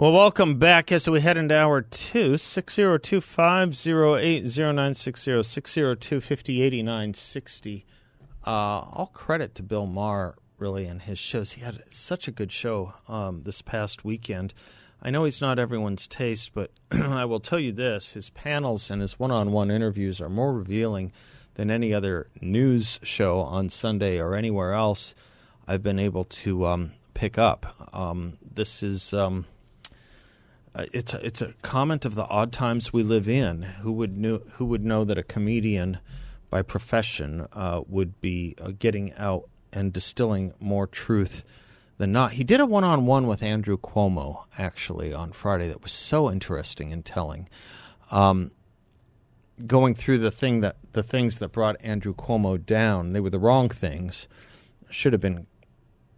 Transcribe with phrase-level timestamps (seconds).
[0.00, 7.14] Well, welcome back as we head into hour two, 602 508 0960, 602 5089
[8.46, 11.52] uh, All credit to Bill Maher, really, and his shows.
[11.52, 14.54] He had such a good show um, this past weekend.
[15.02, 19.02] I know he's not everyone's taste, but I will tell you this his panels and
[19.02, 21.12] his one on one interviews are more revealing
[21.56, 25.14] than any other news show on Sunday or anywhere else
[25.68, 27.90] I've been able to um, pick up.
[27.92, 29.12] Um, this is.
[30.74, 33.62] Uh, it's a, it's a comment of the odd times we live in.
[33.62, 35.98] Who would know who would know that a comedian
[36.48, 41.44] by profession uh, would be uh, getting out and distilling more truth
[41.98, 42.32] than not.
[42.32, 46.30] He did a one on one with Andrew Cuomo actually on Friday that was so
[46.30, 47.48] interesting and telling.
[48.10, 48.50] Um,
[49.66, 53.38] going through the thing that the things that brought Andrew Cuomo down, they were the
[53.38, 54.28] wrong things.
[54.88, 55.46] Should have been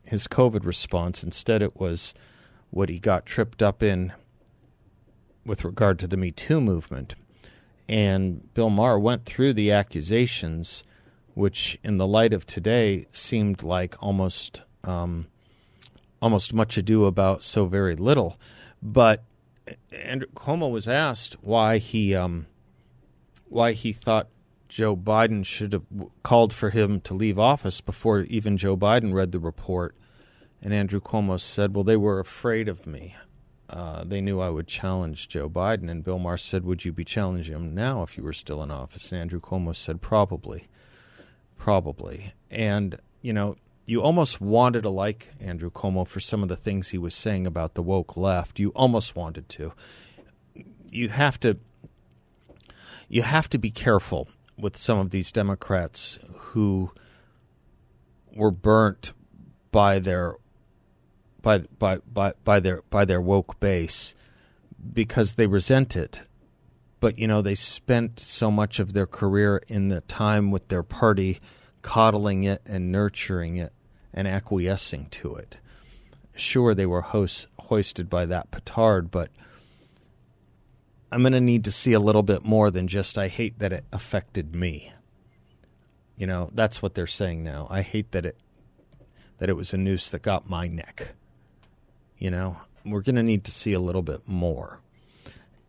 [0.04, 1.22] his COVID response.
[1.22, 2.14] Instead, it was
[2.70, 4.12] what he got tripped up in
[5.44, 7.14] with regard to the Me Too movement.
[7.88, 10.84] And Bill Maher went through the accusations,
[11.34, 15.26] which, in the light of today, seemed like almost um,
[16.20, 18.38] almost much ado about so very little.
[18.80, 19.24] But
[19.92, 22.46] Andrew Cuomo was asked why he um,
[23.48, 24.28] why he thought
[24.68, 25.84] Joe Biden should have
[26.22, 29.94] called for him to leave office before even Joe Biden read the report.
[30.62, 33.16] And Andrew Cuomo said, "Well, they were afraid of me.
[33.72, 37.04] Uh, they knew I would challenge Joe Biden." And Bill Maher said, "Would you be
[37.04, 40.68] challenging him now if you were still in office?" And Andrew Cuomo said, "Probably,
[41.56, 43.56] probably." And you know,
[43.86, 47.46] you almost wanted to like Andrew Cuomo for some of the things he was saying
[47.46, 48.60] about the woke left.
[48.60, 49.72] You almost wanted to.
[50.90, 51.58] You have to.
[53.08, 56.90] You have to be careful with some of these Democrats who
[58.34, 59.12] were burnt
[59.70, 60.36] by their
[61.42, 64.14] by by by, by their by their woke base
[64.92, 66.22] because they resent it.
[67.00, 70.82] But you know, they spent so much of their career in the time with their
[70.82, 71.40] party
[71.82, 73.72] coddling it and nurturing it
[74.14, 75.58] and acquiescing to it.
[76.34, 79.30] Sure, they were host, hoisted by that petard, but
[81.10, 83.72] I'm going to need to see a little bit more than just, I hate that
[83.72, 84.92] it affected me.
[86.16, 87.66] You know, that's what they're saying now.
[87.68, 88.38] I hate that it
[89.38, 91.16] that it was a noose that got my neck.
[92.22, 94.78] You know, we're going to need to see a little bit more.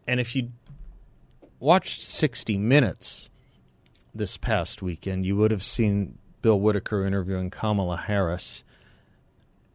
[0.07, 0.51] And if you
[1.59, 3.31] watched 60 Minutes
[4.13, 8.63] this past weekend, you would have seen Bill Whitaker interviewing Kamala Harris,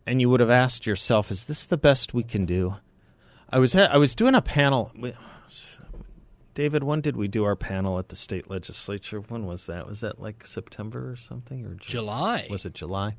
[0.06, 2.76] and you would have asked yourself, "Is this the best we can do?"
[3.50, 4.92] I was I was doing a panel.
[6.58, 9.20] David, when did we do our panel at the state legislature?
[9.20, 9.86] When was that?
[9.86, 12.48] Was that like September or something, or July?
[12.50, 13.14] Was it July?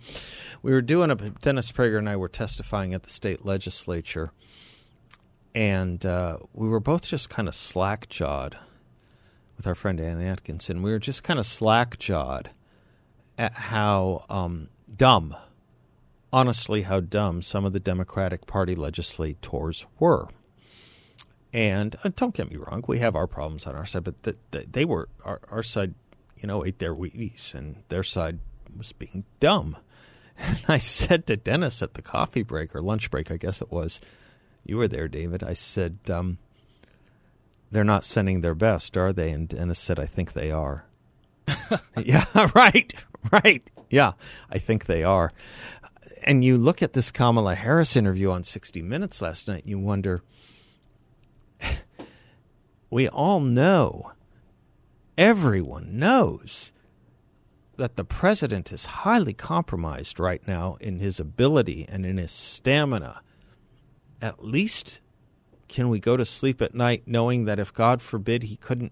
[0.61, 4.33] We were doing a Dennis Prager and I were testifying at the state legislature,
[5.55, 8.57] and uh, we were both just kind of slack jawed
[9.56, 10.81] with our friend Ann Atkinson.
[10.81, 12.50] We were just kind of slack jawed
[13.38, 15.33] at how um, dumb,
[16.33, 20.27] honestly, how dumb some of the Democratic Party legislators were.
[21.52, 24.36] And uh, don't get me wrong, we have our problems on our side, but the,
[24.52, 25.96] the, they were our, our side,
[26.38, 28.40] you know, ate their Wheaties, and their side
[28.76, 29.78] was being dumb.
[30.42, 33.70] And I said to Dennis at the coffee break or lunch break, I guess it
[33.70, 34.00] was,
[34.66, 35.44] you were there, David.
[35.44, 36.38] I said, um,
[37.72, 40.86] "They're not sending their best, are they?" And Dennis said, "I think they are."
[41.98, 42.94] yeah, right,
[43.31, 43.70] right.
[43.90, 44.14] Yeah,
[44.50, 45.31] I think they are.
[46.24, 49.80] And you look at this Kamala Harris interview on 60 Minutes last night, and you
[49.80, 50.22] wonder
[52.89, 54.12] we all know,
[55.18, 56.71] everyone knows,
[57.77, 63.21] that the president is highly compromised right now in his ability and in his stamina.
[64.21, 65.00] At least
[65.69, 68.92] can we go to sleep at night knowing that if God forbid he couldn't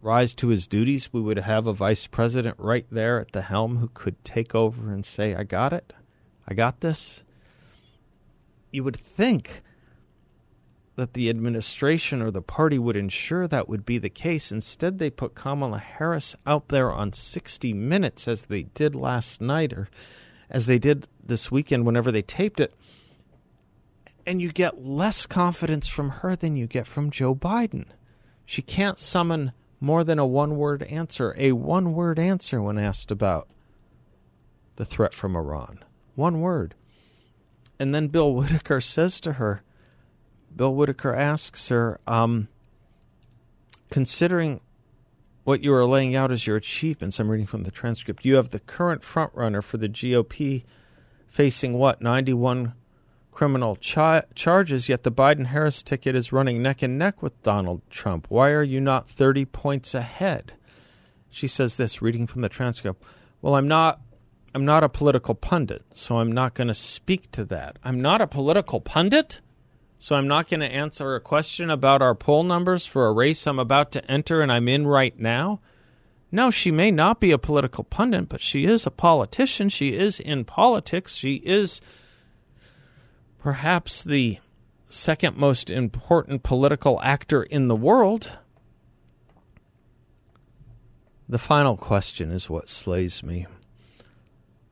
[0.00, 3.76] rise to his duties, we would have a vice president right there at the helm
[3.76, 5.92] who could take over and say, I got it.
[6.48, 7.24] I got this.
[8.70, 9.60] You would think
[11.00, 14.52] that the administration or the party would ensure that would be the case.
[14.52, 19.72] Instead, they put Kamala Harris out there on 60 Minutes as they did last night
[19.72, 19.88] or
[20.50, 22.74] as they did this weekend whenever they taped it.
[24.26, 27.86] And you get less confidence from her than you get from Joe Biden.
[28.44, 33.10] She can't summon more than a one word answer, a one word answer when asked
[33.10, 33.48] about
[34.76, 35.82] the threat from Iran.
[36.14, 36.74] One word.
[37.78, 39.62] And then Bill Whitaker says to her,
[40.54, 42.48] Bill Whitaker asks her, um,
[43.90, 44.60] considering
[45.44, 48.50] what you are laying out as your achievements, I'm reading from the transcript, you have
[48.50, 50.64] the current frontrunner for the GOP
[51.26, 52.74] facing what, 91
[53.30, 57.82] criminal cha- charges, yet the Biden Harris ticket is running neck and neck with Donald
[57.88, 58.26] Trump.
[58.28, 60.52] Why are you not 30 points ahead?
[61.30, 63.02] She says this, reading from the transcript.
[63.40, 64.00] Well, I'm not.
[64.52, 67.78] I'm not a political pundit, so I'm not going to speak to that.
[67.84, 69.40] I'm not a political pundit,
[70.02, 73.46] so I'm not going to answer a question about our poll numbers for a race
[73.46, 75.60] I'm about to enter and I'm in right now.
[76.32, 79.68] No, she may not be a political pundit, but she is a politician.
[79.68, 81.16] She is in politics.
[81.16, 81.82] She is
[83.38, 84.38] perhaps the
[84.88, 88.38] second most important political actor in the world.
[91.28, 93.46] The final question is what slays me.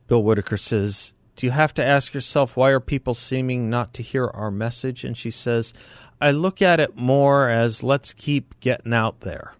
[0.07, 4.03] Bill Whitaker says, Do you have to ask yourself why are people seeming not to
[4.03, 5.05] hear our message?
[5.05, 5.71] And she says,
[6.19, 9.53] I look at it more as let's keep getting out there.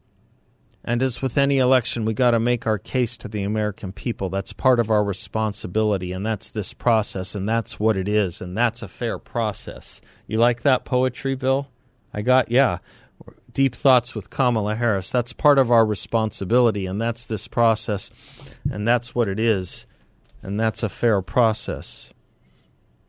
[0.83, 4.27] And as with any election, we got to make our case to the American people.
[4.27, 8.57] That's part of our responsibility, and that's this process, and that's what it is, and
[8.57, 10.01] that's a fair process.
[10.27, 11.69] You like that poetry, Bill?
[12.13, 12.79] I got, yeah.
[13.53, 15.09] Deep thoughts with Kamala Harris.
[15.09, 18.11] That's part of our responsibility, and that's this process,
[18.69, 19.85] and that's what it is,
[20.41, 22.11] and that's a fair process.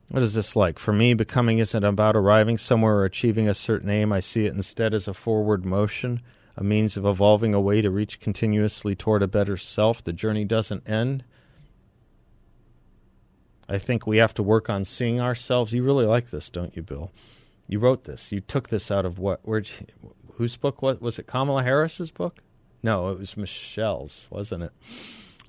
[0.08, 0.78] What is this like?
[0.78, 4.12] For me, becoming isn't about arriving somewhere or achieving a certain aim.
[4.12, 6.20] I see it instead as a forward motion
[6.60, 10.04] a means of evolving a way to reach continuously toward a better self.
[10.04, 11.24] The journey doesn't end.
[13.66, 15.72] I think we have to work on seeing ourselves.
[15.72, 17.12] You really like this, don't you, Bill?
[17.66, 18.30] You wrote this.
[18.30, 19.40] You took this out of what?
[19.42, 19.62] Where?
[20.34, 20.82] Whose book?
[20.82, 21.26] What was it?
[21.26, 22.40] Kamala Harris's book?
[22.82, 24.72] No, it was Michelle's, wasn't it?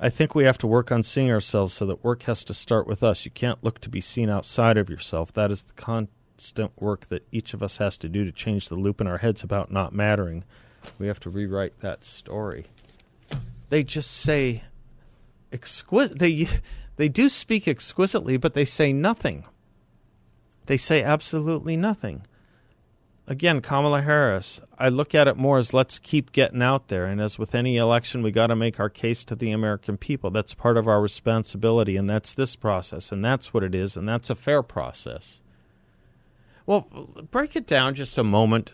[0.03, 2.87] I think we have to work on seeing ourselves so that work has to start
[2.87, 3.23] with us.
[3.23, 5.31] You can't look to be seen outside of yourself.
[5.33, 8.75] That is the constant work that each of us has to do to change the
[8.75, 10.43] loop in our heads about not mattering.
[10.97, 12.65] We have to rewrite that story.
[13.69, 14.63] They just say
[15.53, 16.17] exquisite.
[16.17, 16.47] They
[16.95, 19.45] they do speak exquisitely, but they say nothing.
[20.65, 22.25] They say absolutely nothing.
[23.27, 27.05] Again, Kamala Harris, I look at it more as let's keep getting out there.
[27.05, 30.31] And as with any election, we got to make our case to the American people.
[30.31, 34.09] That's part of our responsibility, and that's this process, and that's what it is, and
[34.09, 35.39] that's a fair process.
[36.65, 36.81] Well,
[37.31, 38.73] break it down just a moment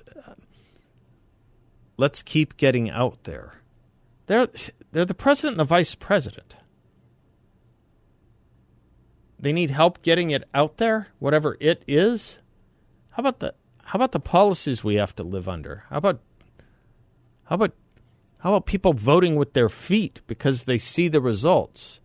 [1.97, 3.61] let's keep getting out there.
[4.27, 4.47] They're,
[4.91, 6.55] they're the president and the vice president.
[9.39, 12.39] They need help getting it out there, whatever it is.
[13.11, 13.53] How about the
[13.87, 15.83] how about the policies we have to live under?
[15.89, 16.21] How about
[17.45, 17.73] how about
[18.39, 21.99] how about people voting with their feet because they see the results?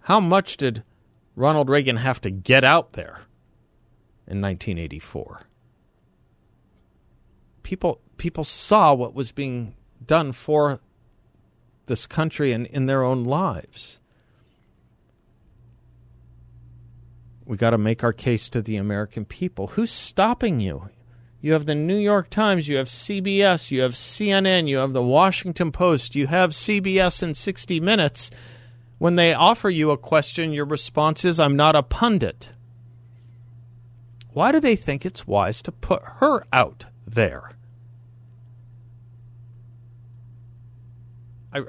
[0.00, 0.82] How much did
[1.34, 3.22] Ronald Reagan have to get out there
[4.26, 5.46] in 1984?
[7.66, 9.74] people people saw what was being
[10.06, 10.78] done for
[11.86, 13.98] this country and in their own lives.
[17.46, 19.68] We got to make our case to the American people.
[19.68, 20.90] Who's stopping you?
[21.40, 25.02] You have the New York Times, you have CBS, you have CNN, you have the
[25.02, 28.30] Washington Post, you have CBS in 60 Minutes.
[28.98, 32.50] When they offer you a question, your response is, I'm not a pundit.
[34.32, 37.52] Why do they think it's wise to put her out there?
[41.52, 41.62] I,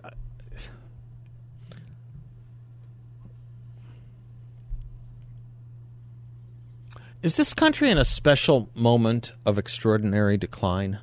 [7.27, 11.00] is this country in a special moment of extraordinary decline?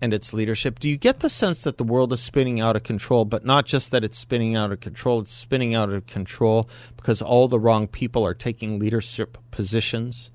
[0.00, 0.80] and its leadership.
[0.80, 3.66] Do you get the sense that the world is spinning out of control, but not
[3.66, 7.60] just that it's spinning out of control, it's spinning out of control because all the
[7.60, 10.30] wrong people are taking leadership positions,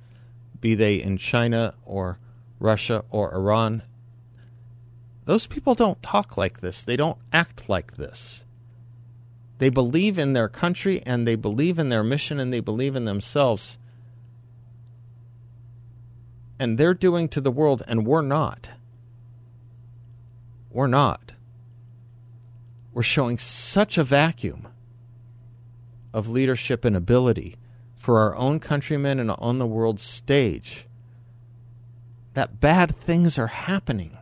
[0.62, 2.20] be they in China or
[2.60, 3.82] Russia or Iran?
[5.26, 6.84] Those people don't talk like this.
[6.84, 8.46] They don't act like this.
[9.58, 13.04] They believe in their country and they believe in their mission and they believe in
[13.06, 13.80] themselves.
[16.60, 18.70] And they're doing to the world, and we're not.
[20.70, 21.34] We're not.
[22.94, 24.68] We're showing such a vacuum
[26.14, 27.58] of leadership and ability
[27.96, 30.88] for our own countrymen and on the world stage
[32.34, 34.18] that bad things are happening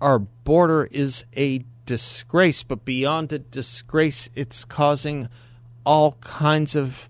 [0.00, 5.28] our border is a disgrace, but beyond a disgrace, it's causing
[5.84, 7.08] all kinds of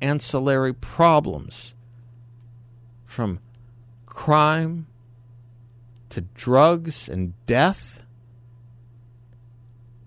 [0.00, 1.74] ancillary problems
[3.10, 3.40] from
[4.06, 4.86] crime
[6.08, 8.04] to drugs and death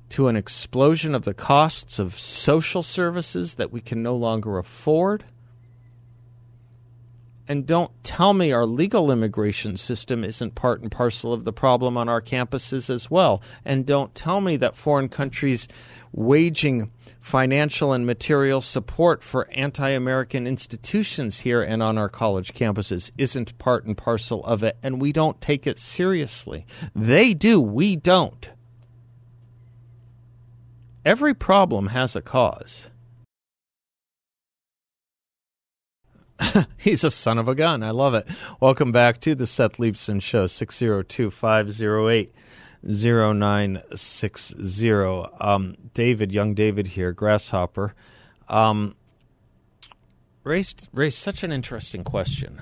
[0.07, 5.25] to an explosion of the costs of social services that we can no longer afford.
[7.47, 11.97] And don't tell me our legal immigration system isn't part and parcel of the problem
[11.97, 13.41] on our campuses as well.
[13.65, 15.67] And don't tell me that foreign countries
[16.13, 23.11] waging financial and material support for anti American institutions here and on our college campuses
[23.17, 24.77] isn't part and parcel of it.
[24.81, 26.65] And we don't take it seriously.
[26.95, 28.49] They do, we don't.
[31.05, 32.87] Every problem has a cause.
[36.77, 37.83] He's a son of a gun.
[37.83, 38.27] I love it.
[38.59, 42.33] Welcome back to the Seth Leibsohn Show, 602 508
[42.83, 44.91] 0960.
[45.39, 47.93] Um, David, young David here, Grasshopper,
[48.49, 48.95] um,
[50.43, 52.61] raised, raised such an interesting question.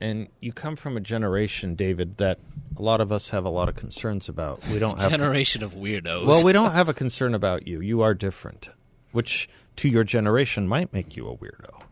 [0.00, 2.38] And you come from a generation, David, that
[2.76, 4.64] a lot of us have a lot of concerns about.
[4.68, 6.24] We don't have generation of weirdos.
[6.24, 7.80] Well, we don't have a concern about you.
[7.80, 8.68] You are different,
[9.10, 11.82] which to your generation might make you a weirdo.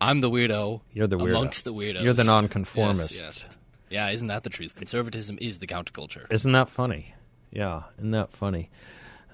[0.00, 0.80] I'm the weirdo.
[0.92, 1.30] You're the weirdo.
[1.30, 2.02] amongst the weirdos.
[2.02, 3.12] You're the nonconformist.
[3.12, 3.48] Yes, yes.
[3.90, 4.76] Yeah, isn't that the truth?
[4.76, 6.32] Conservatism is the counterculture.
[6.32, 7.14] Isn't that funny?
[7.50, 8.70] Yeah, isn't that funny?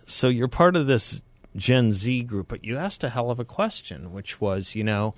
[0.06, 1.22] So you're part of this
[1.54, 5.14] Gen Z group, but you asked a hell of a question, which was, you know,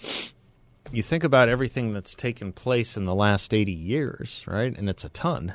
[0.90, 4.76] you think about everything that's taken place in the last 80 years, right?
[4.76, 5.54] And it's a ton,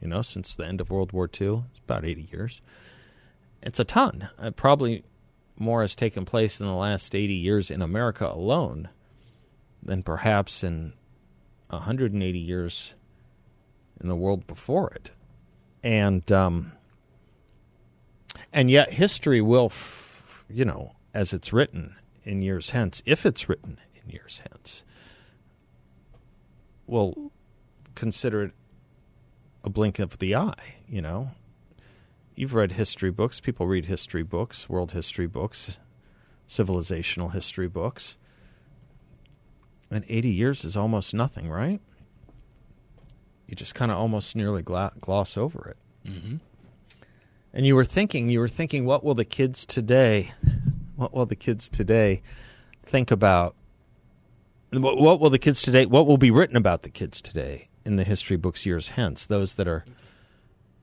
[0.00, 1.64] you know, since the end of World War II.
[1.70, 2.60] It's about 80 years.
[3.62, 4.28] It's a ton.
[4.38, 5.04] Uh, probably
[5.56, 8.88] more has taken place in the last 80 years in America alone
[9.82, 10.92] than perhaps in
[11.68, 12.94] 180 years
[14.00, 15.10] in the world before it.
[15.82, 16.72] And um,
[18.52, 23.48] and yet history will, f- you know, as it's written in years hence, if it's
[23.48, 24.84] written in years hence,
[26.86, 27.32] will
[27.94, 28.52] consider it
[29.64, 30.76] a blink of the eye.
[30.86, 31.30] You know,
[32.34, 33.40] you've read history books.
[33.40, 35.78] People read history books, world history books,
[36.46, 38.16] civilizational history books.
[39.92, 41.80] And 80 years is almost nothing, right?
[43.46, 46.08] You just kind of almost nearly gla- gloss over it.
[46.10, 46.36] Mm-hmm.
[47.52, 50.32] And you were thinking, you were thinking, what will the kids today,
[50.96, 52.22] what will the kids today
[52.82, 53.54] think about?
[54.70, 57.96] What, what will the kids today, what will be written about the kids today in
[57.96, 59.26] the history books years hence?
[59.26, 59.84] Those that are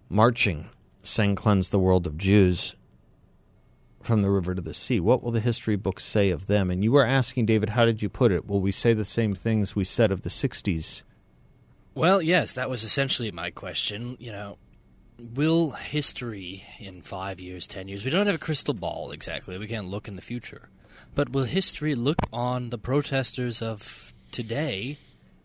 [0.07, 0.69] marching,
[1.01, 2.75] saying, cleanse the world of Jews
[4.01, 4.99] from the river to the sea.
[4.99, 6.71] What will the history books say of them?
[6.71, 8.47] And you were asking, David, how did you put it?
[8.47, 11.03] Will we say the same things we said of the 60s?
[11.95, 14.15] Well, yes, that was essentially my question.
[14.19, 14.57] You know,
[15.19, 19.67] will history in five years, ten years, we don't have a crystal ball exactly, we
[19.67, 20.69] can't look in the future,
[21.15, 24.97] but will history look on the protesters of today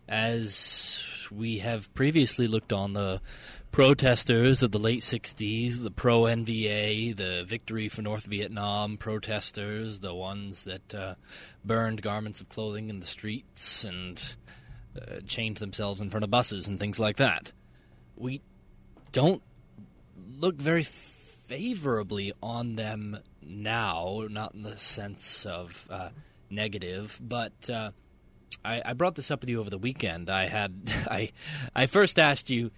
[0.07, 3.21] as we have previously looked on the
[3.75, 10.15] protesters of the late 60s, the pro NVA, the victory for North Vietnam protesters, the
[10.15, 11.15] ones that uh,
[11.65, 14.37] burned garments of clothing in the streets and
[14.95, 17.51] uh, chained themselves in front of buses and things like that.
[18.15, 18.39] We
[19.11, 19.43] don't
[20.37, 26.09] look very favorably on them now, not in the sense of uh,
[26.49, 27.91] negative, but uh,
[28.63, 30.29] I, I, brought this up with you over the weekend.
[30.29, 31.31] I had I
[31.75, 32.71] I first asked you,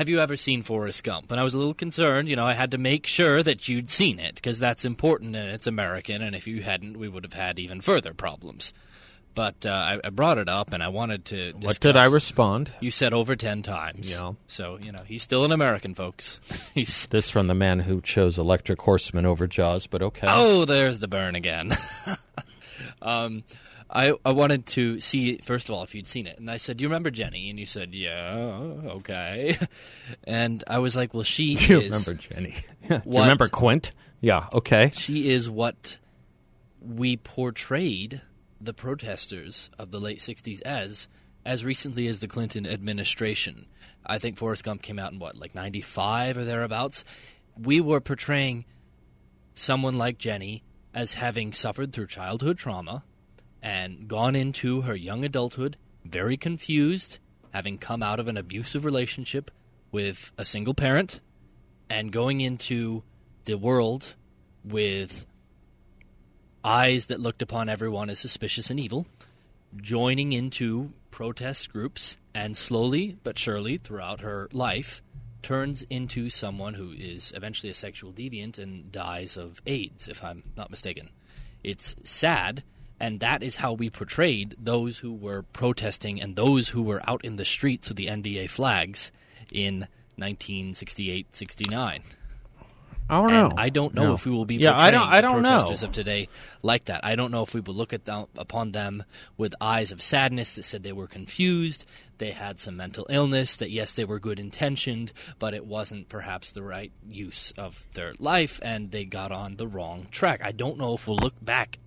[0.00, 2.26] "Have you ever seen Forrest Gump?" And I was a little concerned.
[2.26, 5.50] You know, I had to make sure that you'd seen it because that's important and
[5.50, 6.22] it's American.
[6.22, 8.72] And if you hadn't, we would have had even further problems.
[9.34, 11.52] But uh, I, I, brought it up, and I wanted to.
[11.52, 11.64] Discuss.
[11.64, 12.72] What did I respond?
[12.80, 14.10] You said over ten times.
[14.10, 14.32] Yeah.
[14.46, 16.40] So you know he's still an American, folks.
[16.74, 20.26] he's this from the man who chose Electric Horseman over Jaws, but okay.
[20.30, 21.76] Oh, there's the burn again.
[23.02, 23.44] um,
[23.92, 26.76] I I wanted to see first of all if you'd seen it, and I said,
[26.76, 28.38] "Do you remember Jenny?" And you said, "Yeah,
[28.96, 29.56] okay."
[30.24, 32.56] And I was like, "Well, she Do you is." remember Jenny?
[32.88, 33.92] Do you remember Quint?
[34.20, 34.90] Yeah, okay.
[34.94, 35.98] She is what
[36.80, 38.22] we portrayed
[38.60, 41.08] the protesters of the late 60s as
[41.44, 43.66] as recently as the Clinton administration.
[44.04, 47.02] I think Forrest Gump came out in what, like 95 or thereabouts.
[47.58, 48.66] We were portraying
[49.54, 53.04] someone like Jenny as having suffered through childhood trauma
[53.62, 57.18] and gone into her young adulthood very confused,
[57.52, 59.50] having come out of an abusive relationship
[59.92, 61.20] with a single parent
[61.88, 63.02] and going into
[63.44, 64.14] the world
[64.64, 65.26] with
[66.64, 69.06] eyes that looked upon everyone as suspicious and evil,
[69.76, 75.02] joining into protest groups, and slowly but surely throughout her life
[75.42, 80.44] turns into someone who is eventually a sexual deviant and dies of AIDS, if I'm
[80.56, 81.10] not mistaken.
[81.64, 82.62] It's sad
[83.00, 87.24] And that is how we portrayed those who were protesting and those who were out
[87.24, 89.10] in the streets with the NVA flags
[89.50, 92.02] in 1968 69.
[93.08, 93.54] I don't And know.
[93.58, 94.14] I don't know No.
[94.14, 95.08] if we will be Yeah, portraying I don't.
[95.08, 95.88] I the don't protesters know.
[95.88, 96.28] of today
[96.62, 97.04] like that.
[97.04, 99.02] I don't know if we will look at them, upon them
[99.36, 101.84] with eyes of sadness that said they were confused,
[102.18, 106.52] they had some mental illness, that yes, they were good intentioned, but it wasn't perhaps
[106.52, 110.40] the right use of their life, and they got on the wrong track.
[110.44, 111.78] I don't know if we'll look back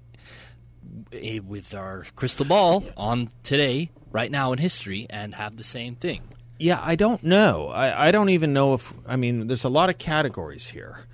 [1.45, 6.21] with our crystal ball on today, right now in history, and have the same thing.
[6.59, 7.69] Yeah, I don't know.
[7.69, 8.93] I, I don't even know if.
[9.05, 11.05] I mean, there's a lot of categories here.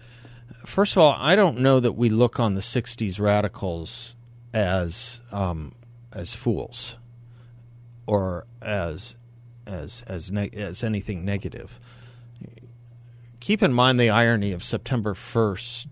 [0.66, 4.16] First of all, I don't know that we look on the '60s radicals
[4.54, 5.74] as um,
[6.14, 6.98] as fools
[8.06, 9.16] or as
[9.66, 11.80] as as ne- as anything negative.
[13.40, 15.88] Keep in mind the irony of September 1st,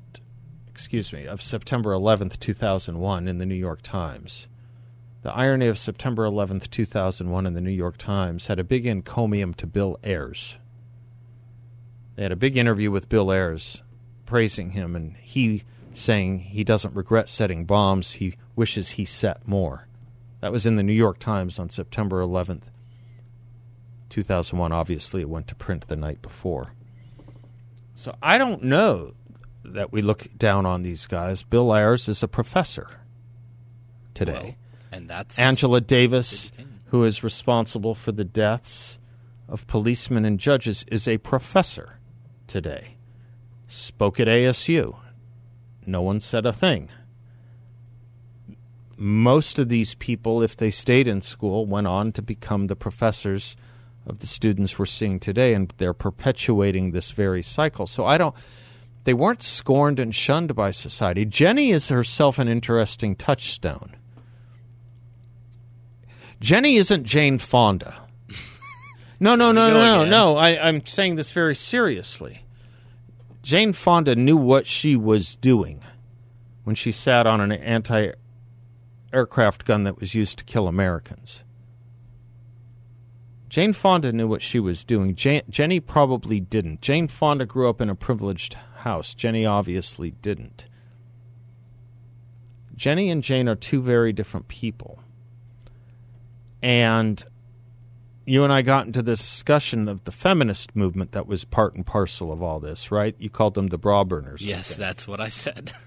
[0.78, 4.46] excuse me, of September 11th, 2001 in the New York Times.
[5.24, 9.56] The irony of September 11th, 2001 in the New York Times had a big encomium
[9.56, 10.60] to Bill Ayers.
[12.16, 13.82] They had a big interview with Bill Ayers
[14.28, 19.88] praising him and he saying he doesn't regret setting bombs, he wishes he set more.
[20.42, 22.66] That was in the New York Times on September 11th,
[24.10, 24.72] 2001.
[24.72, 26.74] Obviously, it went to print the night before.
[27.96, 29.16] So I don't know
[29.74, 31.44] that we look down on these guys.
[31.44, 32.88] Bill Ayers is a professor
[34.14, 34.34] today.
[34.34, 34.56] Well,
[34.92, 36.52] and that's Angela Davis,
[36.88, 38.98] who is responsible for the deaths
[39.48, 42.00] of policemen and judges, is a professor
[42.48, 42.96] today.
[43.68, 44.98] Spoke at ASU.
[45.86, 46.90] No one said a thing.
[48.98, 53.56] Most of these people, if they stayed in school, went on to become the professors
[54.06, 57.86] of the students we're seeing today, and they're perpetuating this very cycle.
[57.86, 58.34] So I don't.
[59.08, 61.24] They weren't scorned and shunned by society.
[61.24, 63.96] Jenny is herself an interesting touchstone.
[66.42, 68.02] Jenny isn't Jane Fonda.
[69.20, 70.38] No, no, no, no, no, no.
[70.38, 72.44] I, I'm saying this very seriously.
[73.42, 75.82] Jane Fonda knew what she was doing
[76.66, 78.12] when she sat on an anti
[79.12, 81.46] aircraft gun that was used to kill Americans.
[83.50, 85.16] Jane Fonda knew what she was doing.
[85.16, 86.82] Jenny probably didn't.
[86.82, 89.14] Jane Fonda grew up in a privileged house.
[89.14, 90.66] Jenny obviously didn't.
[92.76, 95.00] Jenny and Jane are two very different people.
[96.62, 97.24] And
[98.26, 101.86] you and I got into this discussion of the feminist movement that was part and
[101.86, 103.16] parcel of all this, right?
[103.18, 104.46] You called them the bra burners.
[104.46, 105.72] Yes, that's what I said.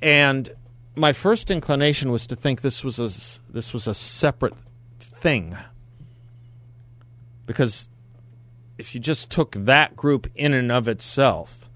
[0.00, 0.48] And
[0.94, 3.10] my first inclination was to think this was a
[3.52, 4.54] this was a separate
[5.00, 5.56] thing.
[7.46, 7.88] Because
[8.76, 11.67] if you just took that group in and of itself,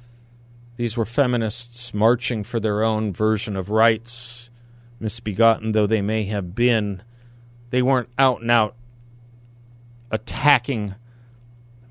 [0.77, 4.51] these were feminists marching for their own version of rights,
[4.99, 7.03] misbegotten though they may have been.
[7.71, 8.75] They weren't out and out
[10.11, 10.95] attacking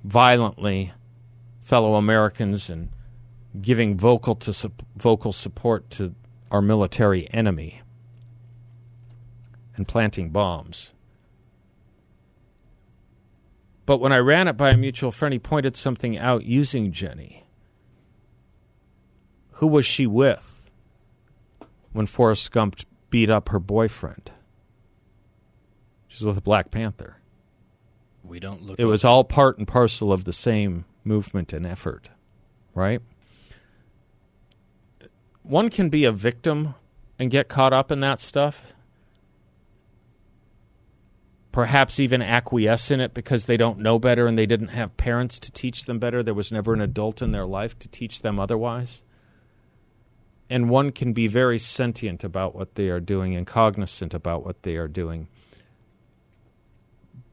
[0.04, 0.94] violently
[1.62, 2.90] fellow Americans and
[3.62, 6.16] giving vocal to sup- vocal support to
[6.50, 7.82] our military enemy
[9.76, 10.94] and planting bombs.
[13.86, 17.41] But when I ran it by a mutual friend, he pointed something out using Jenny.
[19.62, 20.68] Who was she with
[21.94, 22.78] when Forrest Gump
[23.12, 24.32] beat up her boyfriend?
[26.08, 27.18] She's with a Black Panther.
[28.24, 28.80] We don't look.
[28.80, 32.10] It was all part and parcel of the same movement and effort,
[32.74, 33.04] right?
[35.44, 36.74] One can be a victim
[37.20, 38.74] and get caught up in that stuff.
[41.52, 45.38] Perhaps even acquiesce in it because they don't know better and they didn't have parents
[45.38, 46.24] to teach them better.
[46.24, 49.04] There was never an adult in their life to teach them otherwise.
[50.52, 54.64] And one can be very sentient about what they are doing and cognizant about what
[54.64, 55.28] they are doing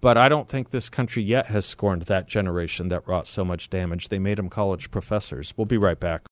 [0.01, 3.71] but I don't think this country yet has scorned that generation that wrought so much
[3.71, 4.09] damage.
[4.09, 5.55] They made them college professors.
[5.57, 6.23] We'll be right back.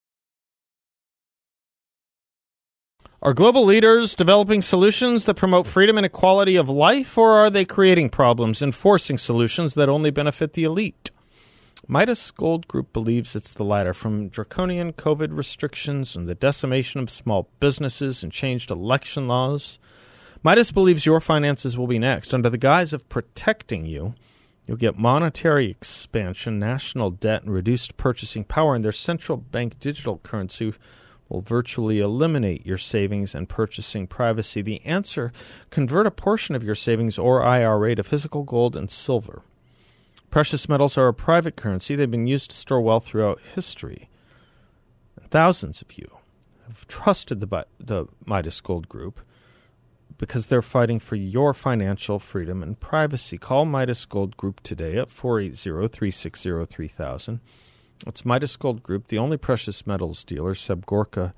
[3.22, 7.64] Are global leaders developing solutions that promote freedom and equality of life, or are they
[7.64, 11.10] creating problems and forcing solutions that only benefit the elite?
[11.88, 13.94] Midas Gold Group believes it's the latter.
[13.94, 19.78] From draconian COVID restrictions and the decimation of small businesses and changed election laws,
[20.42, 22.34] Midas believes your finances will be next.
[22.34, 24.14] Under the guise of protecting you,
[24.66, 30.18] you'll get monetary expansion, national debt, and reduced purchasing power, and their central bank digital
[30.18, 30.74] currency
[31.28, 34.60] will virtually eliminate your savings and purchasing privacy.
[34.60, 35.32] The answer
[35.70, 39.42] convert a portion of your savings or IRA to physical gold and silver.
[40.30, 41.96] Precious metals are a private currency.
[41.96, 44.08] They've been used to store wealth throughout history.
[45.28, 46.08] Thousands of you
[46.66, 49.20] have trusted the, the Midas Gold Group
[50.18, 53.38] because they're fighting for your financial freedom and privacy.
[53.38, 57.40] Call Midas Gold Group today at 480 360 3000.
[58.06, 61.34] It's Midas Gold Group, the only precious metals dealer, Seb Gorka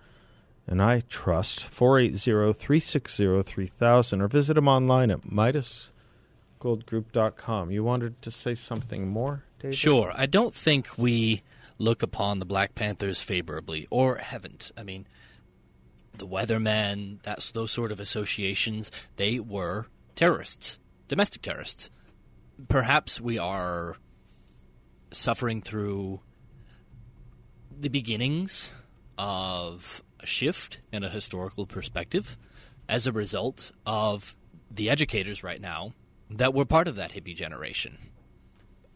[0.68, 1.64] and I trust.
[1.64, 5.31] 480 360 3000 or visit them online at
[6.59, 7.71] midasgoldgroup.com.
[7.71, 9.77] You wanted to say something more, David?
[9.77, 10.12] Sure.
[10.14, 11.42] I don't think we
[11.79, 14.73] look upon the Black Panthers favorably, or haven't.
[14.77, 15.07] I mean,
[16.14, 21.90] the Weathermen, that's those sort of associations, they were terrorists, domestic terrorists.
[22.68, 23.97] Perhaps we are
[25.12, 26.21] suffering through
[27.71, 28.73] the beginnings
[29.16, 32.37] of a shift in a historical perspective
[32.88, 34.37] as a result of
[34.71, 35.92] the educators right now
[36.30, 37.98] that were part of that hippie generation.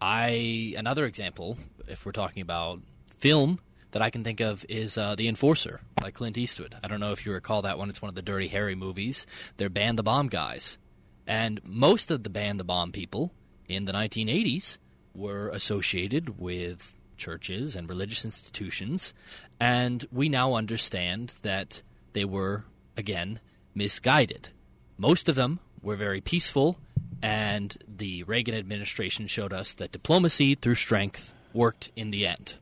[0.00, 2.80] I another example, if we're talking about
[3.18, 3.60] film,
[3.92, 6.74] that I can think of is uh, The Enforcer by Clint Eastwood.
[6.82, 7.88] I don't know if you recall that one.
[7.88, 9.26] It's one of the Dirty Harry movies.
[9.58, 10.78] They're Ban the Bomb guys.
[11.26, 13.32] And most of the Ban the Bomb people
[13.68, 14.78] in the 1980s
[15.14, 19.14] were associated with churches and religious institutions.
[19.60, 21.82] And we now understand that
[22.14, 22.64] they were,
[22.96, 23.40] again,
[23.74, 24.48] misguided.
[24.96, 26.78] Most of them were very peaceful,
[27.22, 32.56] and the Reagan administration showed us that diplomacy through strength worked in the end.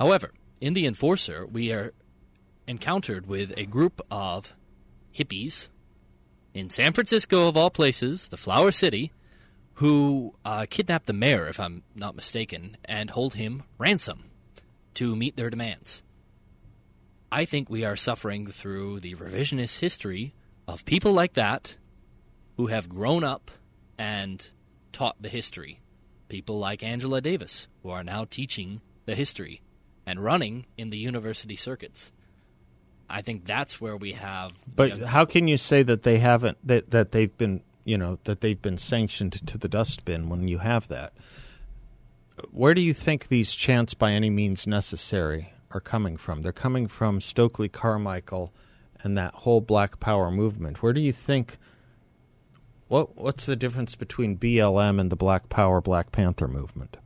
[0.00, 1.92] However, in The Enforcer, we are
[2.66, 4.54] encountered with a group of
[5.14, 5.68] hippies
[6.54, 9.12] in San Francisco, of all places, the Flower City,
[9.74, 14.24] who uh, kidnapped the mayor, if I'm not mistaken, and hold him ransom
[14.94, 16.02] to meet their demands.
[17.30, 20.34] I think we are suffering through the revisionist history
[20.66, 21.76] of people like that
[22.56, 23.50] who have grown up
[23.98, 24.50] and
[24.92, 25.80] taught the history.
[26.28, 29.62] People like Angela Davis, who are now teaching the history
[30.04, 32.12] and running in the university circuits.
[33.08, 34.52] I think that's where we have.
[34.66, 38.40] But how can you say that they haven't that that they've been you know that
[38.40, 41.12] they've been sanctioned to the dustbin when you have that?
[42.50, 46.42] Where do you think these chants, by any means necessary, are coming from?
[46.42, 48.52] They're coming from Stokely Carmichael
[49.02, 50.82] and that whole Black Power movement.
[50.82, 51.58] Where do you think?
[52.88, 56.96] What what's the difference between BLM and the Black Power Black Panther movement?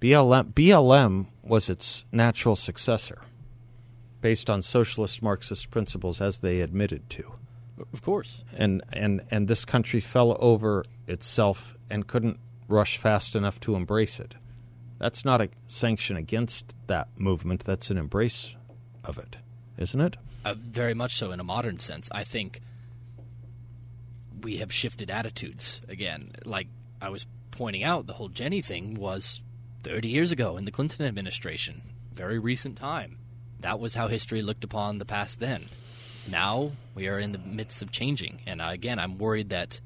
[0.00, 3.22] BLM BLM was its natural successor,
[4.20, 7.34] based on socialist Marxist principles, as they admitted to
[7.92, 8.42] of course.
[8.56, 14.18] and and and this country fell over itself and couldn't rush fast enough to embrace
[14.18, 14.36] it.
[14.98, 17.64] That's not a sanction against that movement.
[17.64, 18.56] That's an embrace
[19.04, 19.36] of it,
[19.76, 20.16] isn't it?
[20.44, 22.08] Uh, very much so in a modern sense.
[22.12, 22.60] I think
[24.46, 26.30] we have shifted attitudes again.
[26.44, 26.68] Like
[27.02, 29.40] I was pointing out, the whole Jenny thing was
[29.82, 31.82] 30 years ago in the Clinton administration,
[32.12, 33.18] very recent time.
[33.58, 35.68] That was how history looked upon the past then.
[36.30, 38.38] Now we are in the midst of changing.
[38.46, 39.80] And again, I'm worried that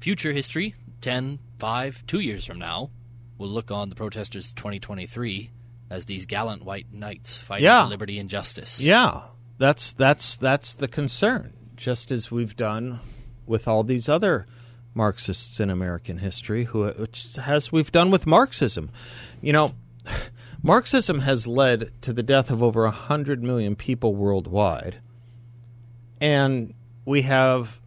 [0.00, 2.90] future history, 10, 5, 2 years from now,
[3.38, 5.50] will look on the protesters 2023
[5.90, 7.84] as these gallant white knights fighting Yeah.
[7.84, 8.80] for liberty and justice.
[8.80, 9.20] Yeah,
[9.58, 11.52] that's that's that's the concern.
[11.76, 13.00] Just as we've done
[13.46, 14.46] with all these other
[14.94, 18.90] Marxists in American history, who which has we've done with Marxism.
[19.42, 19.72] You know,
[20.62, 25.00] Marxism has led to the death of over hundred million people worldwide,
[26.18, 26.72] and
[27.04, 27.80] we have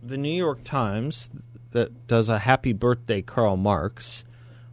[0.00, 1.28] the New York Times
[1.72, 4.24] that does a happy birthday Karl Marx.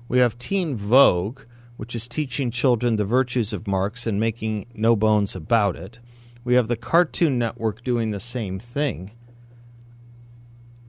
[0.07, 1.41] We have Teen Vogue,
[1.77, 5.97] which is teaching children the virtues of Marx and making no bones about it.
[6.45, 9.11] We have the Cartoon Network doing the same thing.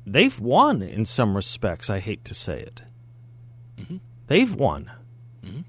[0.07, 2.83] They've won in some respects, I hate to say it.
[3.79, 3.97] Mm-hmm.
[4.29, 4.91] They've won.
[5.45, 5.63] Mm-hmm.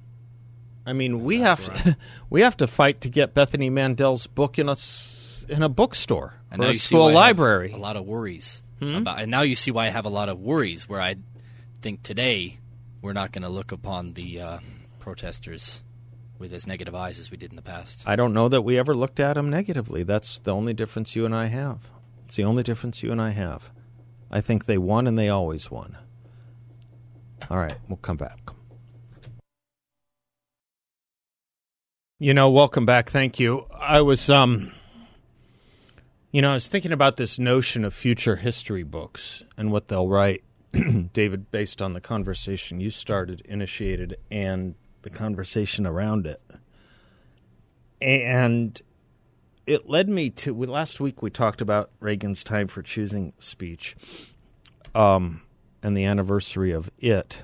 [0.85, 1.97] I mean, we have
[2.29, 4.75] we have to fight to get Bethany Mandel's book in a
[5.49, 7.71] in a bookstore And or a school why I have library.
[7.71, 8.61] A lot of worries.
[8.79, 8.95] Hmm?
[8.95, 10.87] About, and now you see why I have a lot of worries.
[10.87, 11.15] Where I
[11.81, 12.59] think today
[13.01, 14.59] we're not going to look upon the uh,
[14.99, 15.81] protesters
[16.39, 18.07] with as negative eyes as we did in the past.
[18.07, 20.03] I don't know that we ever looked at them negatively.
[20.03, 21.89] That's the only difference you and I have.
[22.25, 23.71] It's the only difference you and I have.
[24.29, 25.97] I think they won and they always won.
[27.49, 28.51] All right, we'll come back.
[32.19, 33.09] You know, welcome back.
[33.09, 33.67] Thank you.
[33.71, 34.71] I was um
[36.31, 40.09] you know, I was thinking about this notion of future history books and what they'll
[40.09, 40.43] write,
[41.13, 44.75] David, based on the conversation you started, initiated, and
[45.07, 46.41] the conversation around it
[48.01, 48.81] and
[49.65, 53.95] it led me to last week we talked about Reagan's time for choosing speech
[54.93, 55.43] um,
[55.81, 57.43] and the anniversary of it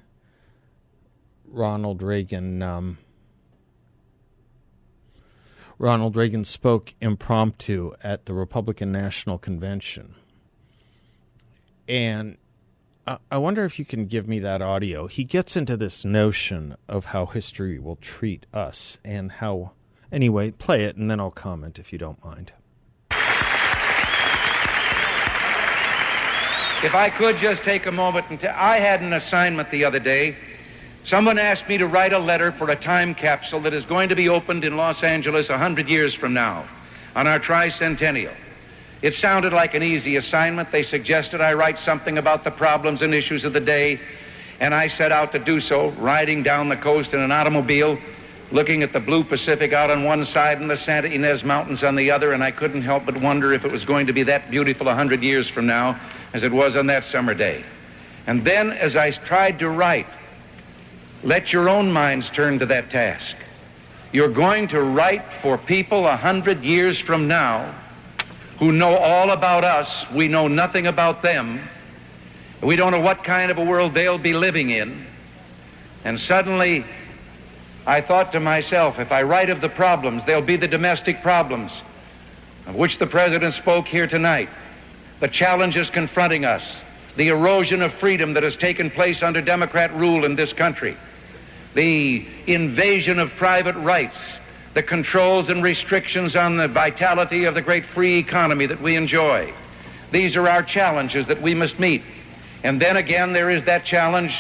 [1.45, 2.62] Ronald Reagan.
[2.62, 2.97] Um,
[5.81, 10.13] Ronald Reagan spoke impromptu at the Republican National Convention.
[11.87, 12.37] And
[13.07, 15.07] I wonder if you can give me that audio.
[15.07, 19.71] He gets into this notion of how history will treat us and how.
[20.11, 22.53] Anyway, play it and then I'll comment if you don't mind.
[26.83, 29.99] If I could just take a moment and tell, I had an assignment the other
[29.99, 30.37] day.
[31.05, 34.15] Someone asked me to write a letter for a time capsule that is going to
[34.15, 36.67] be opened in Los Angeles a hundred years from now
[37.15, 38.35] on our tricentennial.
[39.01, 40.71] It sounded like an easy assignment.
[40.71, 43.99] They suggested I write something about the problems and issues of the day,
[44.59, 47.97] and I set out to do so, riding down the coast in an automobile,
[48.51, 51.95] looking at the blue Pacific out on one side and the Santa Ynez Mountains on
[51.95, 54.51] the other, and I couldn't help but wonder if it was going to be that
[54.51, 55.99] beautiful a hundred years from now
[56.33, 57.65] as it was on that summer day.
[58.27, 60.05] And then, as I tried to write,
[61.23, 63.36] let your own minds turn to that task.
[64.12, 67.75] You're going to write for people a hundred years from now
[68.60, 69.88] who know all about us.
[70.13, 71.67] We know nothing about them.
[72.62, 75.05] We don't know what kind of a world they'll be living in.
[76.03, 76.86] And suddenly,
[77.86, 81.71] I thought to myself, if I write of the problems, they'll be the domestic problems
[82.67, 84.49] of which the President spoke here tonight,
[85.19, 86.63] the challenges confronting us,
[87.17, 90.95] the erosion of freedom that has taken place under Democrat rule in this country,
[91.73, 94.17] the invasion of private rights,
[94.73, 99.53] the controls and restrictions on the vitality of the great free economy that we enjoy.
[100.12, 102.03] These are our challenges that we must meet.
[102.63, 104.34] And then again, there is that challenge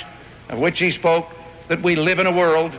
[0.49, 1.27] of which he spoke
[1.69, 2.73] that we live in a world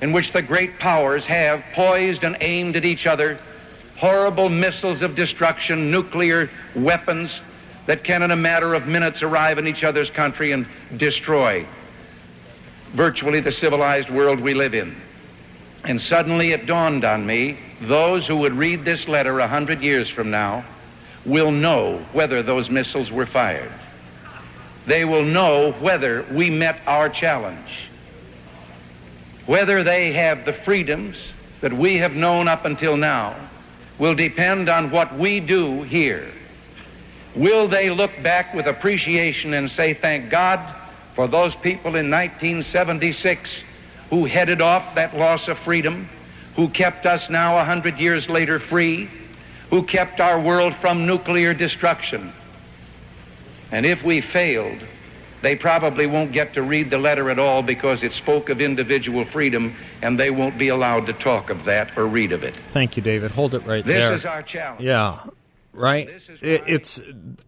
[0.00, 3.38] in which the great powers have poised and aimed at each other
[3.96, 7.40] horrible missiles of destruction, nuclear weapons
[7.86, 11.66] that can, in a matter of minutes, arrive in each other's country and destroy
[12.94, 14.96] virtually the civilized world we live in.
[15.84, 20.08] And suddenly it dawned on me those who would read this letter a hundred years
[20.10, 20.64] from now
[21.26, 23.72] will know whether those missiles were fired.
[24.86, 27.88] They will know whether we met our challenge.
[29.46, 31.16] Whether they have the freedoms
[31.60, 33.48] that we have known up until now
[33.98, 36.32] will depend on what we do here.
[37.36, 40.60] Will they look back with appreciation and say, Thank God
[41.14, 43.62] for those people in 1976
[44.10, 46.08] who headed off that loss of freedom,
[46.56, 49.08] who kept us now a hundred years later free,
[49.70, 52.32] who kept our world from nuclear destruction.
[53.72, 54.78] And if we failed,
[55.42, 59.24] they probably won't get to read the letter at all because it spoke of individual
[59.26, 62.58] freedom and they won't be allowed to talk of that or read of it.
[62.72, 63.30] Thank you, David.
[63.30, 64.10] Hold it right this there.
[64.10, 64.82] This is our challenge.
[64.82, 65.24] Yeah.
[65.74, 66.08] Right?
[66.40, 67.00] It, it's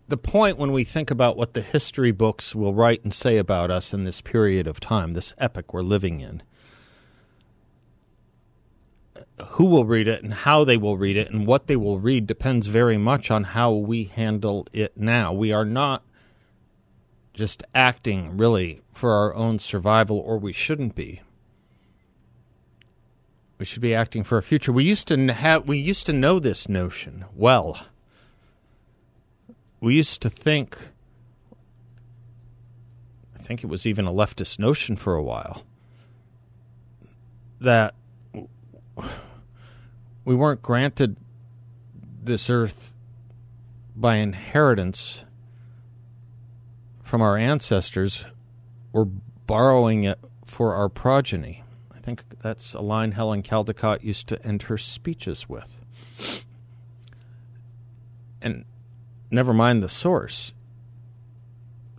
[0.08, 3.70] the point when we think about what the history books will write and say about
[3.70, 6.42] us in this period of time, this epoch we're living in.
[9.50, 12.26] Who will read it and how they will read it and what they will read
[12.26, 15.32] depends very much on how we handle it now.
[15.32, 16.02] We are not
[17.36, 21.20] just acting really for our own survival, or we shouldn't be.
[23.58, 24.72] We should be acting for a future.
[24.72, 27.86] We used to have we used to know this notion well.
[29.80, 30.78] We used to think
[33.34, 35.62] I think it was even a leftist notion for a while
[37.60, 37.94] that
[40.24, 41.16] we weren't granted
[42.22, 42.92] this earth
[43.94, 45.24] by inheritance
[47.02, 48.26] from our ancestors,
[48.92, 51.62] we're borrowing it for our progeny.
[51.94, 55.78] I think that's a line Helen Caldicott used to end her speeches with.
[58.42, 58.64] And
[59.30, 60.52] never mind the source.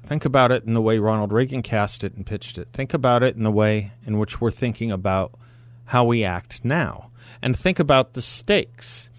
[0.03, 2.69] Think about it in the way Ronald Reagan cast it and pitched it.
[2.71, 5.37] Think about it in the way in which we're thinking about
[5.85, 7.11] how we act now.
[7.41, 9.09] And think about the stakes.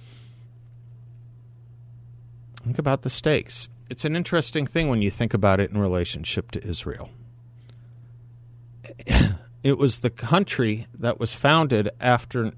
[2.64, 6.50] Think about the stakes it's an interesting thing when you think about it in relationship
[6.52, 7.10] to Israel.
[9.62, 12.52] it was the country that was founded after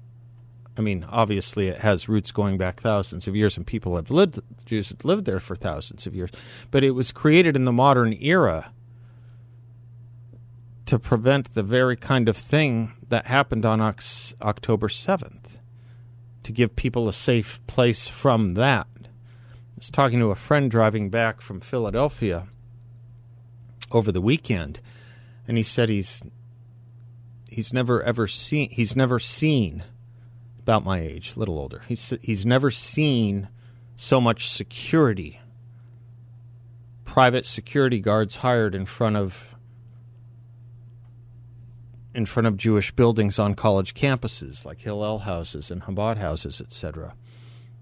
[0.77, 4.39] I mean, obviously it has roots going back thousands of years and people have lived
[4.65, 6.31] Jews have lived there for thousands of years,
[6.71, 8.71] but it was created in the modern era
[10.85, 15.57] to prevent the very kind of thing that happened on October 7th,
[16.43, 18.87] to give people a safe place from that.
[19.03, 19.07] I
[19.77, 22.47] was talking to a friend driving back from Philadelphia
[23.91, 24.81] over the weekend,
[25.47, 26.23] and he said he's
[27.47, 29.83] he's never ever seen he's never seen
[30.71, 31.83] about my age, a little older.
[31.89, 33.49] He's he's never seen
[33.97, 35.41] so much security,
[37.03, 39.53] private security guards hired in front of
[42.15, 47.15] in front of Jewish buildings on college campuses, like Hillel houses and Chabad houses, etc.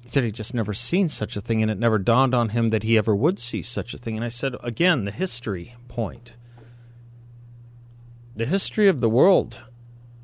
[0.01, 2.69] He said he'd just never seen such a thing, and it never dawned on him
[2.69, 4.15] that he ever would see such a thing.
[4.15, 6.33] And I said, again, the history point.
[8.35, 9.61] The history of the world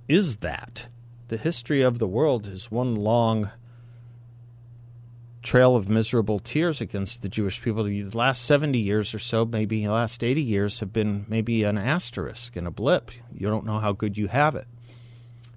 [0.08, 0.88] is that.
[1.28, 3.50] The history of the world is one long
[5.42, 7.84] trail of miserable tears against the Jewish people.
[7.84, 11.78] The last 70 years or so, maybe the last 80 years, have been maybe an
[11.78, 13.12] asterisk and a blip.
[13.34, 14.68] You don't know how good you have it.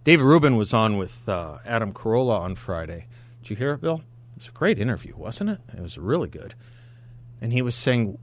[0.04, 3.06] David Rubin was on with uh, Adam Carolla on Friday.
[3.42, 4.02] Did you hear it, Bill?
[4.36, 5.60] It was a great interview, wasn't it?
[5.76, 6.54] It was really good.
[7.42, 8.18] And he was saying,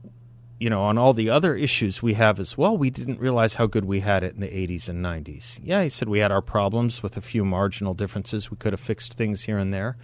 [0.58, 3.66] you know, on all the other issues we have as well, we didn't realize how
[3.66, 5.60] good we had it in the 80s and 90s.
[5.62, 8.50] Yeah, he said we had our problems with a few marginal differences.
[8.50, 9.96] We could have fixed things here and there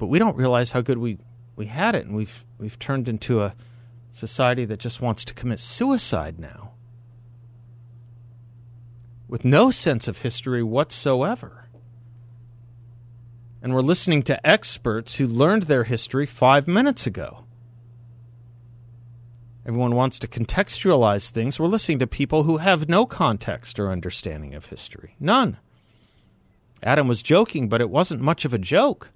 [0.00, 1.18] but we don't realize how good we
[1.54, 3.54] we had it, and we've we've turned into a
[4.12, 6.72] society that just wants to commit suicide now,
[9.28, 11.68] with no sense of history whatsoever.
[13.62, 17.44] And we're listening to experts who learned their history five minutes ago.
[19.66, 21.60] Everyone wants to contextualize things.
[21.60, 25.16] We're listening to people who have no context or understanding of history.
[25.20, 25.58] None.
[26.82, 29.10] Adam was joking, but it wasn't much of a joke.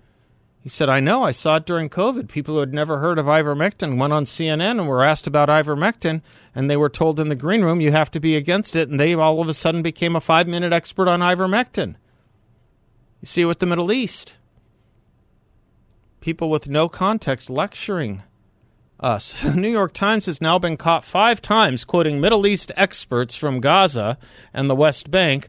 [0.60, 2.28] He said, I know, I saw it during COVID.
[2.28, 6.22] People who had never heard of ivermectin went on CNN and were asked about ivermectin,
[6.54, 8.98] and they were told in the green room, you have to be against it, and
[8.98, 11.96] they all of a sudden became a five minute expert on ivermectin.
[13.20, 14.34] You see it with the Middle East.
[16.20, 18.22] People with no context lecturing
[19.00, 19.42] us.
[19.42, 23.60] The New York Times has now been caught five times quoting Middle East experts from
[23.60, 24.18] Gaza
[24.52, 25.48] and the West Bank,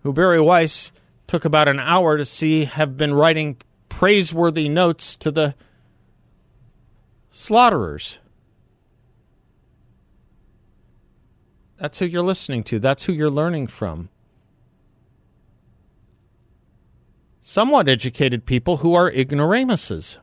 [0.00, 0.92] who Bari Weiss
[1.26, 3.56] took about an hour to see have been writing
[3.88, 5.54] praiseworthy notes to the
[7.30, 8.18] slaughterers.
[11.78, 12.78] That's who you're listening to.
[12.78, 14.08] That's who you're learning from.
[17.42, 20.18] Somewhat educated people who are ignoramuses.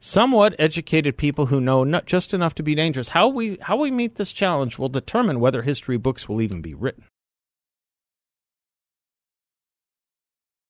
[0.00, 3.08] Somewhat educated people who know not just enough to be dangerous.
[3.08, 6.74] How we how we meet this challenge will determine whether history books will even be
[6.74, 7.04] written.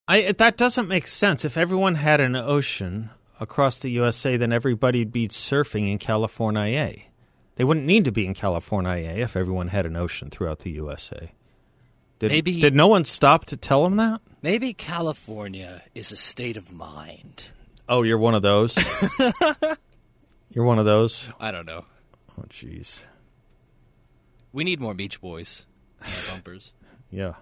[0.08, 1.44] I, that doesn't make sense.
[1.44, 6.96] If everyone had an ocean across the USA, then everybody'd be surfing in California.
[7.54, 11.30] They wouldn't need to be in California if everyone had an ocean throughout the USA.
[12.18, 14.20] Did, Maybe, did no one stop to tell them that?
[14.42, 17.50] Maybe California is a state of mind.
[17.90, 18.76] Oh, you're one of those?
[20.50, 21.32] you're one of those?
[21.40, 21.84] I don't know.
[22.38, 23.02] Oh, jeez.
[24.52, 25.66] We need more Beach Boys
[26.30, 26.72] bumpers.
[27.10, 27.34] yeah.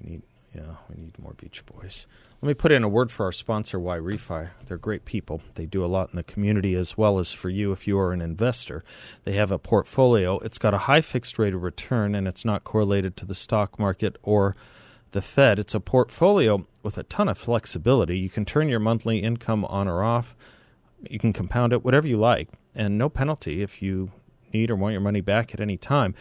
[0.00, 0.22] We need
[0.54, 2.06] yeah, we need more Beach Boys.
[2.40, 4.50] Let me put in a word for our sponsor, Yrefy.
[4.66, 5.42] They're great people.
[5.54, 8.12] They do a lot in the community as well as for you if you are
[8.12, 8.84] an investor.
[9.24, 10.38] They have a portfolio.
[10.38, 13.78] It's got a high fixed rate of return and it's not correlated to the stock
[13.78, 14.54] market or
[15.16, 15.58] the Fed.
[15.58, 18.18] It's a portfolio with a ton of flexibility.
[18.18, 20.36] You can turn your monthly income on or off.
[21.08, 24.12] You can compound it whatever you like and no penalty if you
[24.52, 26.14] need or want your money back at any time.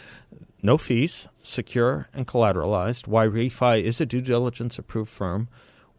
[0.64, 3.06] No fees, secure and collateralized.
[3.06, 5.50] Yrefy is a due diligence approved firm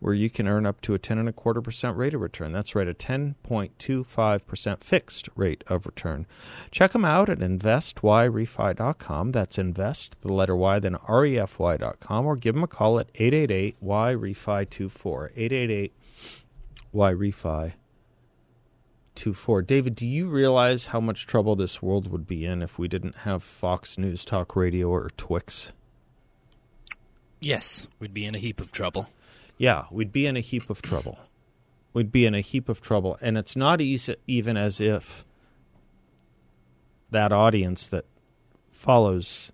[0.01, 2.53] where you can earn up to a ten and a quarter percent rate of return.
[2.53, 6.27] That's right, a ten point two five percent fixed rate of return.
[6.71, 9.33] Check them out at investyrefy.com.
[9.33, 14.69] That's invest the letter Y then refy.com or give them a call at 888 Yrefy
[14.71, 15.93] 24 888
[16.95, 17.73] Yrefy
[19.17, 19.63] two four.
[19.63, 23.17] David, do you realize how much trouble this world would be in if we didn't
[23.19, 25.73] have Fox News Talk Radio or Twix?
[27.41, 29.09] Yes, we'd be in a heap of trouble.
[29.57, 31.19] Yeah, we'd be in a heap of trouble.
[31.93, 35.25] We'd be in a heap of trouble, and it's not easy, even as if
[37.11, 38.05] that audience that
[38.71, 39.53] follows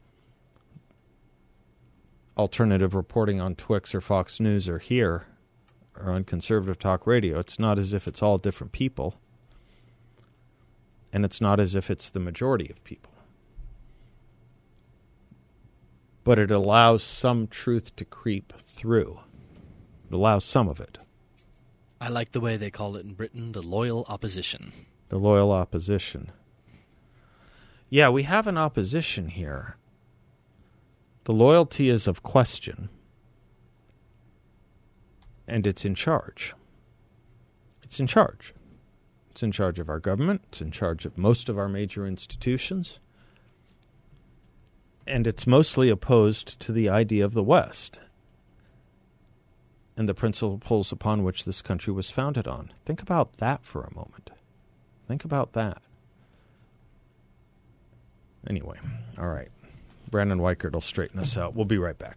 [2.36, 5.26] alternative reporting on Twix or Fox News or here
[5.96, 7.38] or on conservative talk radio.
[7.38, 9.20] It's not as if it's all different people
[11.12, 13.12] and it's not as if it's the majority of people.
[16.24, 19.20] But it allows some truth to creep through.
[20.12, 20.98] It allows some of it.
[21.98, 24.70] I like the way they call it in Britain the loyal opposition.
[25.08, 26.30] The loyal opposition.
[27.88, 29.78] Yeah, we have an opposition here.
[31.24, 32.90] The loyalty is of question,
[35.48, 36.54] and it's in charge.
[37.82, 38.52] It's in charge.
[39.30, 43.00] It's in charge of our government, it's in charge of most of our major institutions,
[45.06, 47.98] and it's mostly opposed to the idea of the West
[50.02, 52.72] and the principles upon which this country was founded on.
[52.84, 54.30] Think about that for a moment.
[55.06, 55.80] Think about that.
[58.48, 58.80] Anyway,
[59.16, 59.50] all right.
[60.10, 61.54] Brandon Weichert will straighten us out.
[61.54, 62.16] We'll be right back.